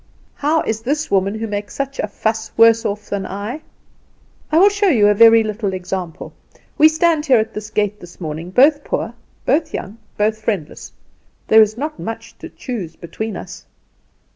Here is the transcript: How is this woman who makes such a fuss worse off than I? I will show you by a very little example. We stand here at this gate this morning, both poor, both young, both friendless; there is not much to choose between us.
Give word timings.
How 0.33 0.63
is 0.63 0.81
this 0.81 1.11
woman 1.11 1.35
who 1.35 1.45
makes 1.45 1.75
such 1.75 1.99
a 1.99 2.07
fuss 2.07 2.51
worse 2.57 2.85
off 2.85 3.07
than 3.07 3.23
I? 3.23 3.61
I 4.51 4.57
will 4.57 4.69
show 4.69 4.87
you 4.87 5.03
by 5.05 5.11
a 5.11 5.13
very 5.13 5.43
little 5.43 5.73
example. 5.75 6.33
We 6.75 6.89
stand 6.89 7.27
here 7.27 7.37
at 7.37 7.53
this 7.53 7.69
gate 7.69 7.99
this 7.99 8.19
morning, 8.19 8.49
both 8.49 8.83
poor, 8.83 9.13
both 9.45 9.75
young, 9.75 9.99
both 10.17 10.41
friendless; 10.41 10.91
there 11.49 11.61
is 11.61 11.77
not 11.77 11.99
much 11.99 12.35
to 12.39 12.49
choose 12.49 12.95
between 12.95 13.37
us. 13.37 13.67